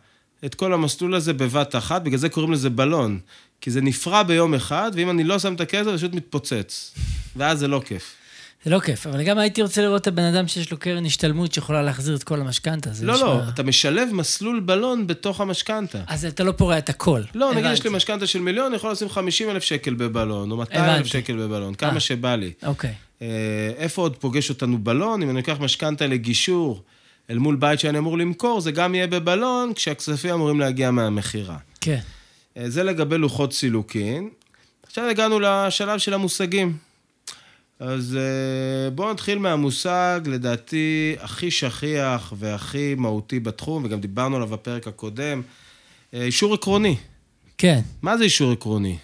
[0.45, 3.19] את כל המסלול הזה בבת אחת, בגלל זה קוראים לזה בלון.
[3.61, 6.95] כי זה נפרע ביום אחד, ואם אני לא שם את הכסף, זה פשוט מתפוצץ.
[7.35, 8.15] ואז זה לא כיף.
[8.63, 11.53] זה לא כיף, אבל גם הייתי רוצה לראות את הבן אדם שיש לו קרן השתלמות
[11.53, 12.89] שיכולה להחזיר את כל המשכנתה.
[13.01, 16.01] לא, נשמע- לא, אתה משלב מסלול בלון בתוך המשכנתה.
[16.07, 17.21] אז אתה לא פורע את הכל.
[17.35, 17.73] לא, נגיד הבנתי.
[17.73, 21.05] יש לי משכנתה של מיליון, אני יכול לשים 50 אלף שקל בבלון, או 200 אלף.
[21.05, 21.75] שקל בבלון, אה.
[21.75, 22.51] כמה שבא לי.
[22.65, 22.93] אוקיי.
[23.21, 23.27] אה,
[23.77, 25.21] איפה עוד פוגש אותנו בלון?
[25.23, 26.83] אם אני לוקח משכנתה לגישור
[27.29, 31.57] אל מול בית שאני אמור למכור, זה גם יהיה בבלון, כשהכספים אמורים להגיע מהמכירה.
[31.81, 31.99] כן.
[32.57, 34.29] אה, זה לגבי לוחות סילוקין.
[34.87, 36.88] עכשיו הגענו לשלב של המושגים.
[37.79, 44.87] אז אה, בואו נתחיל מהמושג, לדעתי, הכי שכיח והכי מהותי בתחום, וגם דיברנו עליו בפרק
[44.87, 45.41] הקודם,
[46.13, 46.97] אה, אישור עקרוני.
[47.57, 47.81] כן.
[48.01, 48.97] מה זה אישור עקרוני?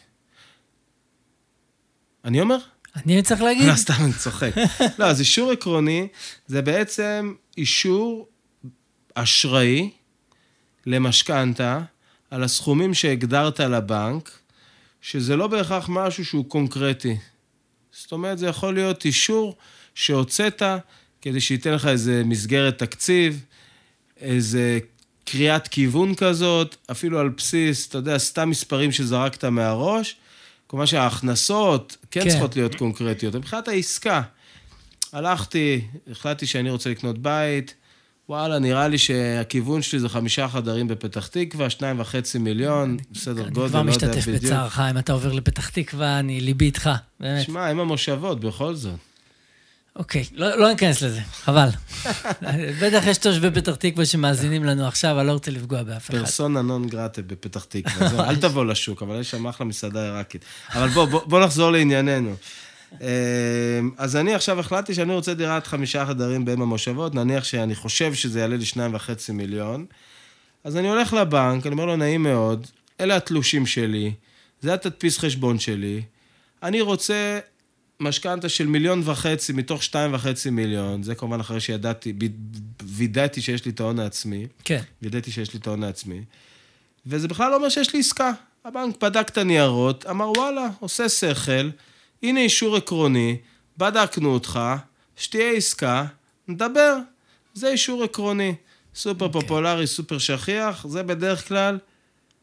[2.26, 2.58] אני אומר?
[2.96, 3.68] אני צריך להגיד.
[3.68, 4.52] לא, סתם, אני צוחק.
[5.00, 6.08] לא, אז אישור עקרוני
[6.48, 8.28] זה בעצם אישור
[9.16, 9.90] אשראי
[10.86, 11.82] למשכנתה
[12.32, 14.32] על הסכומים שהגדרת לבנק,
[15.02, 17.18] שזה לא בהכרח משהו שהוא קונקרטי.
[18.02, 19.56] זאת אומרת, זה יכול להיות אישור
[19.96, 20.62] שהוצאת
[21.22, 23.46] כדי שייתן לך איזה מסגרת תקציב,
[24.22, 24.80] איזה
[25.26, 30.16] קריאת כיוון כזאת, אפילו על בסיס, אתה יודע, סתם מספרים שזרקת מהראש.
[30.68, 33.36] כלומר שההכנסות כן, כן צריכות להיות קונקרטיות.
[33.36, 34.22] מבחינת העסקה,
[35.14, 35.82] הלכתי,
[36.12, 37.74] החלטתי שאני רוצה לקנות בית,
[38.30, 43.60] וואלה, נראה לי שהכיוון שלי זה חמישה חדרים בפתח תקווה, שניים וחצי מיליון, בסדר גודל,
[43.60, 44.04] לא יודע בדיוק.
[44.04, 47.46] אני כבר משתתף בצערך, אם אתה עובר לפתח תקווה, אני ליבי איתך, באמת.
[47.46, 48.94] שמע, הם המושבות, בכל זאת.
[49.96, 51.70] אוקיי, לא, לא ניכנס לזה, חבל.
[52.82, 56.18] בטח יש תושבי פתח תקווה שמאזינים לנו עכשיו, אני לא רוצה לפגוע באף אחד.
[56.18, 60.46] פרסונה נון גרטה בפתח תקווה, אל תבוא לשוק, אבל יש שם אחלה מסעדה עיראקית.
[60.74, 62.36] אבל בוא, בוא, בוא נחזור לענייננו.
[63.02, 68.14] אמ, אז אני עכשיו החלטתי שאני רוצה דירת חמישה חדרים באם המושבות, נניח שאני חושב
[68.14, 69.86] שזה יעלה לי שניים וחצי מיליון.
[70.64, 72.68] אז אני הולך לבנק, אני אומר לו, נעים מאוד,
[73.00, 74.14] אלה התלושים שלי,
[74.62, 76.02] זה התדפיס חשבון שלי,
[76.64, 77.40] אני רוצה
[78.00, 82.14] משכנתה של מיליון וחצי מתוך שתיים וחצי מיליון, זה כמובן אחרי שידעתי,
[82.84, 84.48] וידאתי שיש לי את ההון העצמי.
[84.64, 84.82] כן.
[85.02, 86.22] וידאתי שיש לי את ההון העצמי.
[87.06, 88.32] וזה בכלל לא אומר שיש לי עסקה.
[88.66, 91.70] הבנק בדק את הניירות, אמר, וואלה, עושה שכל,
[92.26, 93.38] הנה אישור עקרוני,
[93.78, 94.60] בדקנו אותך,
[95.16, 96.06] שתהיה עסקה,
[96.48, 96.98] נדבר.
[97.54, 98.56] זה אישור עקרוני.
[98.96, 99.28] סופר okay.
[99.28, 99.42] אוקיי.
[99.42, 101.78] פופולרי, סופר שכיח, זה בדרך כלל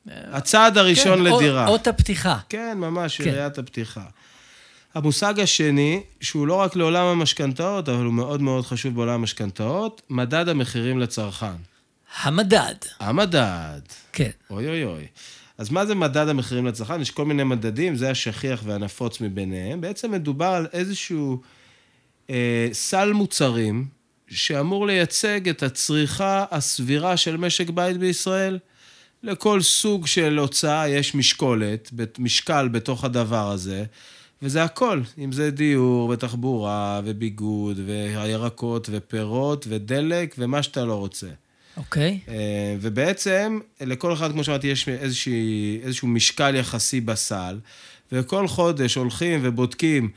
[0.07, 1.69] הצעד הראשון כן, לדירה.
[1.69, 2.39] אות הפתיחה.
[2.49, 3.29] כן, ממש, כן.
[3.29, 4.05] יריית הפתיחה.
[4.95, 10.49] המושג השני, שהוא לא רק לעולם המשכנתאות, אבל הוא מאוד מאוד חשוב בעולם המשכנתאות, מדד
[10.49, 11.57] המחירים לצרכן.
[12.23, 12.75] המדד.
[13.01, 13.81] המדד.
[14.13, 14.31] כן.
[14.51, 15.07] אוי אוי אוי.
[15.63, 17.01] אז מה זה מדד המחירים לצרכן?
[17.01, 19.81] יש כל מיני מדדים, זה השכיח והנפוץ מביניהם.
[19.81, 21.41] בעצם מדובר על איזשהו
[22.31, 23.87] אה, סל מוצרים
[24.29, 28.59] שאמור לייצג את הצריכה הסבירה של משק בית בישראל.
[29.23, 33.85] לכל סוג של הוצאה יש משקולת, משקל בתוך הדבר הזה.
[34.43, 41.29] וזה הכל, אם זה דיור ותחבורה וביגוד והירקות ופירות ודלק ומה שאתה לא רוצה.
[41.77, 42.19] אוקיי.
[42.27, 42.31] Okay.
[42.31, 47.59] אה, ובעצם, לכל אחד, כמו שאמרתי, יש איזושהי, איזשהו משקל יחסי בסל,
[48.13, 50.11] וכל חודש הולכים ובודקים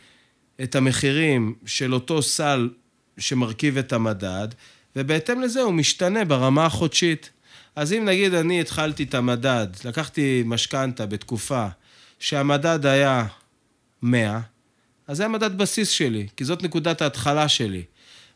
[0.64, 2.70] את המחירים של אותו סל
[3.18, 4.48] שמרכיב את המדד,
[4.96, 7.30] ובהתאם לזה הוא משתנה ברמה החודשית.
[7.76, 11.68] אז אם נגיד אני התחלתי את המדד, לקחתי משכנתה בתקופה
[12.20, 13.26] שהמדד היה
[14.02, 14.40] 100,
[15.08, 17.84] אז זה המדד בסיס שלי, כי זאת נקודת ההתחלה שלי.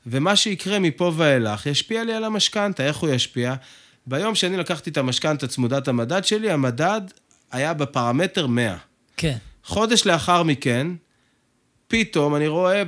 [0.10, 2.86] ומה שיקרה מפה ואילך ישפיע לי על המשכנתה.
[2.86, 3.56] איך הוא ישפיע?
[4.08, 7.02] ביום שאני לקחתי את המשכנתה צמודת המדד שלי, המדד
[7.52, 8.78] היה בפרמטר 100.
[9.18, 9.38] כן.
[9.64, 10.88] חודש לאחר מכן,
[11.88, 12.84] פתאום אני רואה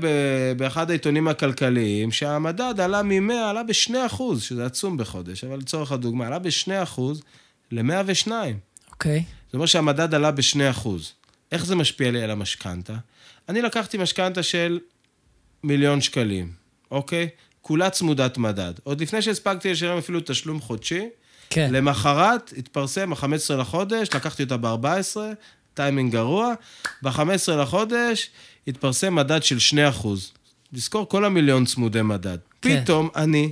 [0.58, 6.40] באחד העיתונים הכלכליים שהמדד עלה מ-100, עלה ב-2%, שזה עצום בחודש, אבל לצורך הדוגמה, עלה
[6.40, 7.02] ב-2%
[7.72, 8.32] ל-102.
[8.92, 9.24] אוקיי.
[9.46, 10.88] זאת אומרת שהמדד עלה ב-2%.
[11.52, 12.96] איך זה משפיע לי על המשכנתה?
[13.50, 14.80] אני לקחתי משכנתה של
[15.64, 16.61] מיליון שקלים,
[16.92, 17.30] אוקיי?
[17.62, 18.74] כולה צמודת מדד.
[18.84, 21.10] עוד לפני שהספקתי לשלם אפילו תשלום חודשי,
[21.50, 21.70] כן.
[21.74, 25.18] למחרת התפרסם, ה-15 לחודש, לקחתי אותה ב-14,
[25.74, 26.54] טיימינג גרוע,
[27.02, 28.30] ב-15 לחודש
[28.68, 29.58] התפרסם מדד של
[30.04, 30.08] 2%.
[30.74, 32.38] לזכור, כל המיליון צמודי מדד.
[32.62, 32.84] כן.
[32.84, 33.52] פתאום אני,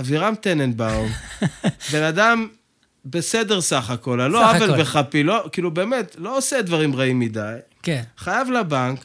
[0.00, 1.08] אבירם טננבאום,
[1.92, 2.48] בן אדם
[3.04, 7.54] בסדר סך הכל, לא עוול בכפי, לא, כאילו באמת, לא עושה דברים רעים מדי.
[7.82, 8.02] כן.
[8.18, 9.04] חייב לבנק,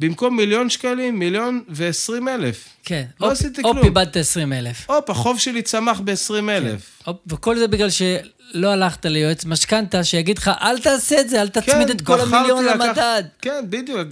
[0.00, 2.68] במקום מיליון שקלים, מיליון ועשרים אלף.
[2.84, 3.04] כן.
[3.20, 3.76] לא אופ, עשיתי כלום.
[3.76, 4.90] הופ, איבדת עשרים אלף.
[4.90, 7.02] הופ, החוב שלי צמח בעשרים אלף.
[7.04, 7.10] כן.
[7.26, 11.86] וכל זה בגלל שלא הלכת ליועץ משכנתה, שיגיד לך, אל תעשה את זה, אל תצמיד
[11.86, 12.74] כן, את כל המיליון לקח...
[12.74, 13.22] למדד.
[13.42, 14.08] כן, בדיוק.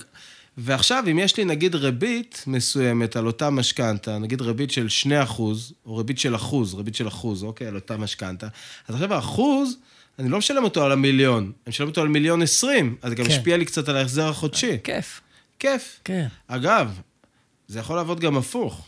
[0.59, 4.87] ועכשיו, אם יש לי נגיד ריבית מסוימת על אותה משכנתה, נגיד ריבית של
[5.31, 5.41] 2%,
[5.87, 8.47] או ריבית של אחוז, ריבית של אחוז, אוקיי, על אותה משכנתה,
[8.89, 9.77] אז עכשיו האחוז,
[10.19, 13.25] אני לא משלם אותו על המיליון, אני משלם אותו על מיליון עשרים, אז זה גם
[13.25, 13.31] כן.
[13.31, 14.79] משפיע לי קצת על ההחזר החודשי.
[14.85, 15.21] כיף.
[15.59, 16.01] כיף.
[16.05, 16.27] כן.
[16.49, 17.01] אגב,
[17.69, 18.87] זה יכול לעבוד גם הפוך.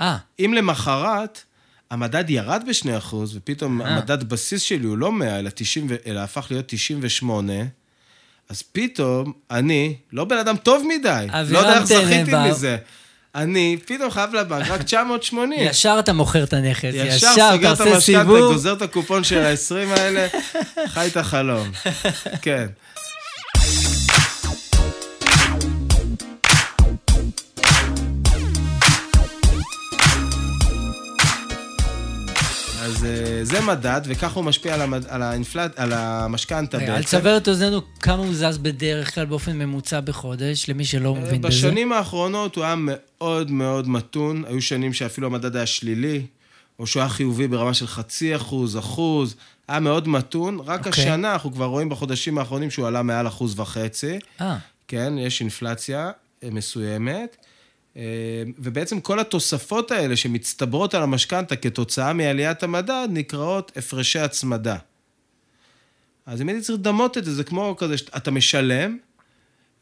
[0.00, 0.16] אה.
[0.38, 1.42] אם למחרת
[1.90, 3.84] המדד ירד ב-2%, ופתאום 아.
[3.84, 3.90] אה.
[3.90, 7.52] המדד בסיס שלי הוא לא 100, אלא, 90, אלא הפך להיות 98,
[8.48, 12.76] אז פתאום, אני, לא בן אדם טוב מדי, לא יודע איך זכיתי מזה.
[13.34, 15.60] אני פתאום חייב לבנק רק 980.
[15.60, 20.26] ישר אתה מוכר את הנכס, ישר, סוגר את המשכנתה, גוזר את הקופון של ה-20 האלה,
[20.86, 21.70] חי את החלום.
[22.42, 22.66] כן.
[32.84, 35.06] אז אה, זה מדד, וככה הוא משפיע על, המד...
[35.08, 35.78] על, האינפלט...
[35.78, 36.92] על המשכנתה בעצם.
[36.92, 41.42] אל תסבר את אוזנינו כמה הוא זז בדרך כלל באופן ממוצע בחודש, למי שלא מבין
[41.42, 41.48] בזה.
[41.48, 46.26] בשנים האחרונות הוא היה מאוד מאוד מתון, היו שנים שאפילו המדד היה שלילי,
[46.78, 49.36] או שהוא היה חיובי ברמה של חצי אחוז, אחוז,
[49.68, 51.02] היה מאוד מתון, רק אוקיי.
[51.02, 54.56] השנה אנחנו כבר רואים בחודשים האחרונים שהוא עלה מעל אחוז וחצי, אה,
[54.88, 56.10] כן, יש אינפלציה
[56.44, 57.36] אה, מסוימת.
[57.96, 58.02] אה,
[58.58, 64.76] ובעצם כל התוספות האלה שמצטברות על המשכנתה כתוצאה מעליית המדד נקראות הפרשי הצמדה.
[66.26, 68.96] אז אם הייתי צריך לדמות את זה, זה כמו כזה שאתה משלם,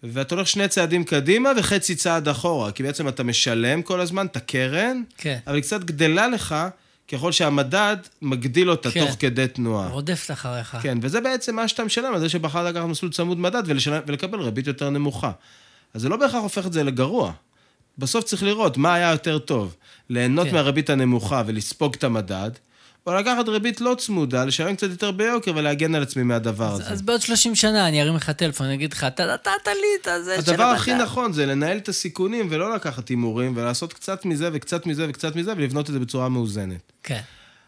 [0.03, 4.37] ואתה הולך שני צעדים קדימה וחצי צעד אחורה, כי בעצם אתה משלם כל הזמן את
[4.37, 5.39] הקרן, כן.
[5.47, 6.55] אבל היא קצת גדלה לך
[7.09, 9.07] ככל שהמדד מגדיל אותה כן.
[9.07, 9.89] תוך כדי תנועה.
[9.89, 10.77] רודפת אחריך.
[10.83, 14.41] כן, וזה בעצם מה שאתה משלם על זה שבחרת לקחת מסלול צמוד מדד ולשלם, ולקבל
[14.41, 15.31] ריבית יותר נמוכה.
[15.95, 17.33] אז זה לא בהכרח הופך את זה לגרוע.
[17.99, 19.77] בסוף צריך לראות מה היה יותר טוב,
[20.11, 20.55] ליהנות כן.
[20.55, 22.51] מהריבית הנמוכה ולספוג את המדד,
[23.07, 26.89] או לקחת ריבית לא צמודה, לשלם קצת יותר ביוקר ולהגן על עצמי מהדבר הזה.
[26.89, 30.07] אז בעוד 30 שנה אני ארים לך טלפון, אני אגיד לך, אתה נתת לי את
[30.07, 34.25] הזה של הדבר הכי המדע." נכון זה לנהל את הסיכונים ולא לקחת הימורים, ולעשות קצת
[34.25, 36.93] מזה וקצת מזה וקצת מזה, ולבנות את זה בצורה מאוזנת.
[37.03, 37.21] כן.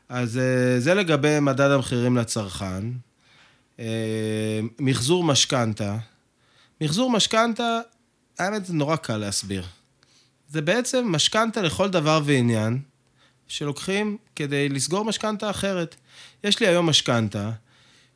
[0.08, 2.84] אז אה, זה לגבי מדד המחירים לצרכן.
[3.80, 5.96] אה, מחזור משכנתה.
[6.80, 7.80] מחזור משכנתה,
[8.38, 9.64] האמת זה נורא קל להסביר.
[10.54, 12.78] זה בעצם משכנתה לכל דבר ועניין
[13.48, 15.96] שלוקחים כדי לסגור משכנתה אחרת.
[16.44, 17.50] יש לי היום משכנתה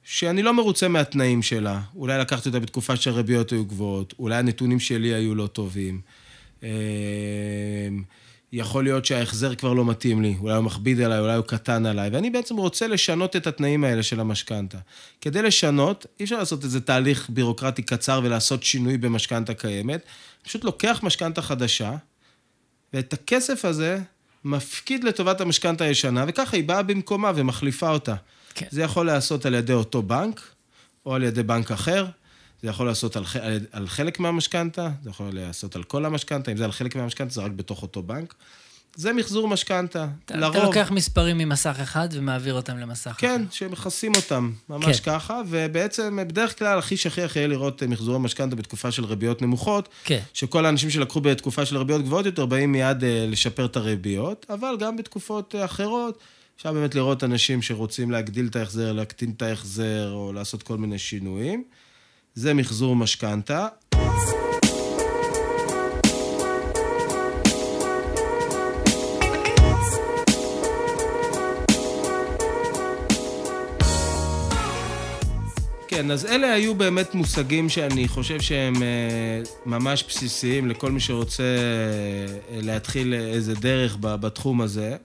[0.02, 1.80] שאני לא מרוצה מהתנאים שלה.
[1.94, 6.00] אולי לקחתי אותה בתקופה שהריביות היו גבוהות, אולי הנתונים שלי היו לא טובים.
[6.62, 6.68] אה,
[8.52, 12.10] יכול להיות שההחזר כבר לא מתאים לי, אולי הוא מכביד עליי, אולי הוא קטן עליי,
[12.10, 14.78] ואני בעצם רוצה לשנות את התנאים האלה של המשכנתה.
[15.20, 20.00] כדי לשנות, אי אפשר לעשות איזה תהליך בירוקרטי קצר ולעשות שינוי במשכנתה קיימת,
[20.42, 21.96] פשוט לוקח משכנתה חדשה,
[22.92, 23.98] ואת הכסף הזה
[24.44, 28.14] מפקיד לטובת המשכנתה הישנה, וככה היא באה במקומה ומחליפה אותה.
[28.54, 28.66] כן.
[28.70, 30.40] זה יכול להיעשות על ידי אותו בנק,
[31.06, 32.06] או על ידי בנק אחר.
[32.62, 36.56] זה יכול לעשות על, על, על חלק מהמשכנתה, זה יכול להיעשות על כל המשכנתה, אם
[36.56, 38.34] זה על חלק מהמשכנתה, זה רק בתוך אותו בנק.
[38.98, 40.06] זה מחזור משכנתה.
[40.24, 43.18] אתה, אתה לוקח מספרים ממסך אחד ומעביר אותם למסך אחר.
[43.18, 45.12] כן, שמכסים אותם, ממש כן.
[45.12, 49.88] ככה, ובעצם בדרך כלל הכי שכיח יהיה לראות אה, מחזורי משכנתה בתקופה של ריביות נמוכות,
[50.04, 50.20] כן.
[50.34, 54.76] שכל האנשים שלקחו בתקופה של ריביות גבוהות יותר באים מיד אה, לשפר את הריביות, אבל
[54.80, 56.18] גם בתקופות אה, אחרות,
[56.56, 60.98] אפשר באמת לראות אנשים שרוצים להגדיל את ההחזר, להקטין את ההחזר, או לעשות כל מיני
[60.98, 61.64] שינויים.
[62.34, 63.66] זה מחזור משכנתה.
[75.98, 78.88] כן, אז אלה היו באמת מושגים שאני חושב שהם אה,
[79.66, 84.96] ממש בסיסיים לכל מי שרוצה אה, להתחיל איזה דרך בתחום הזה.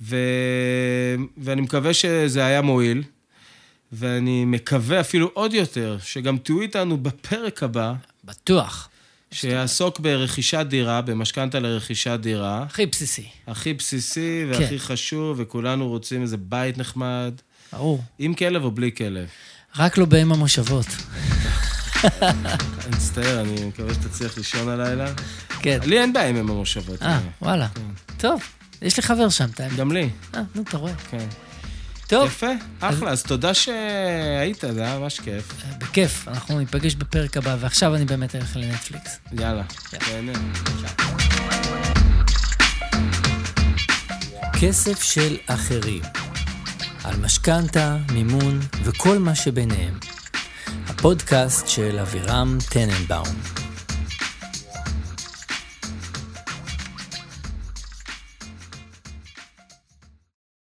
[0.00, 0.16] ו...
[1.36, 3.02] ואני מקווה שזה היה מועיל,
[3.92, 7.92] ואני מקווה אפילו עוד יותר, שגם תהיו איתנו בפרק הבא,
[8.24, 8.88] בטוח.
[9.30, 12.62] שיעסוק ברכישת דירה, במשכנתה לרכישת דירה.
[12.62, 13.26] הכי בסיסי.
[13.46, 17.32] הכי בסיסי והכי חשוב, וכולנו רוצים איזה בית נחמד,
[17.72, 18.02] ברור.
[18.18, 19.28] עם כלב או בלי כלב.
[19.76, 20.86] רק לא באם המושבות.
[22.04, 22.32] אני
[22.90, 25.12] מצטער, אני מקווה שתצליח לישון הלילה.
[25.60, 25.78] כן.
[25.84, 27.02] לי אין בעיה עם אם המושבות.
[27.02, 27.66] אה, וואלה.
[28.16, 28.42] טוב,
[28.82, 30.92] יש לי חבר שם, אתה גם לי, אה, נו, אתה רואה.
[31.10, 31.26] כן.
[32.06, 32.46] טוב, יפה,
[32.80, 35.52] אחלה, אז תודה שהיית, זה היה ממש כיף.
[35.64, 39.18] אה, בכיף, אנחנו ניפגש בפרק הבא, ועכשיו אני באמת אלך לנטפליקס.
[39.32, 40.32] יאללה, תהנה.
[44.60, 46.02] כסף של אחרים.
[47.04, 49.94] על משכנתה, מימון וכל מה שביניהם.
[50.88, 53.61] הפודקאסט של אבירם טננבאום.